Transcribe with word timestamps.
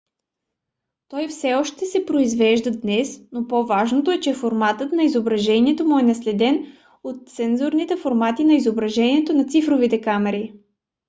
той 1.07 1.27
все 1.27 1.53
още 1.53 1.85
се 1.85 2.05
произвежда 2.05 2.71
днес 2.71 3.21
но 3.31 3.47
по-важното 3.47 4.11
е 4.11 4.19
че 4.19 4.33
форматът 4.33 4.91
на 4.91 5.03
изображението 5.03 5.85
му 5.85 5.99
е 5.99 6.03
наследен 6.03 6.65
от 7.03 7.29
сензорните 7.29 7.97
формати 7.97 8.43
на 8.43 8.53
изображението 8.53 9.33
на 9.33 9.45
цифровите 9.45 10.01
камери 10.01 10.53